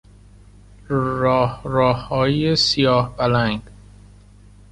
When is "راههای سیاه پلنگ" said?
1.63-3.61